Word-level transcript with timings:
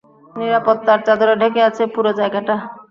নিরাপত্তার 0.35 0.99
চাদরে 1.07 1.33
ঢেকে 1.41 1.61
আছে 1.69 1.83
পুরো 1.93 2.11
জায়গাটা। 2.19 2.55